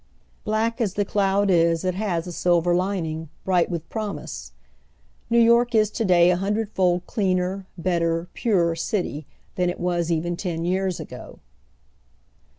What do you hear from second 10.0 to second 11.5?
even ten years ago.